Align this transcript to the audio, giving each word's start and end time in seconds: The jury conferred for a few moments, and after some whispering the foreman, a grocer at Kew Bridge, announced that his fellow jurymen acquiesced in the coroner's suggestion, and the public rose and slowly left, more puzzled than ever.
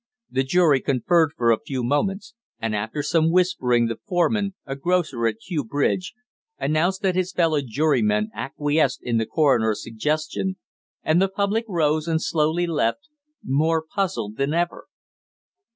The 0.31 0.43
jury 0.43 0.81
conferred 0.81 1.33
for 1.37 1.51
a 1.51 1.59
few 1.63 1.83
moments, 1.83 2.33
and 2.59 2.75
after 2.75 3.03
some 3.03 3.29
whispering 3.31 3.85
the 3.85 3.99
foreman, 4.07 4.55
a 4.65 4.75
grocer 4.75 5.27
at 5.27 5.35
Kew 5.45 5.63
Bridge, 5.63 6.15
announced 6.57 7.03
that 7.03 7.13
his 7.15 7.31
fellow 7.31 7.61
jurymen 7.63 8.31
acquiesced 8.33 9.03
in 9.03 9.17
the 9.17 9.27
coroner's 9.27 9.83
suggestion, 9.83 10.57
and 11.03 11.21
the 11.21 11.29
public 11.29 11.65
rose 11.67 12.07
and 12.07 12.19
slowly 12.19 12.65
left, 12.65 13.09
more 13.43 13.85
puzzled 13.95 14.37
than 14.37 14.55
ever. 14.55 14.87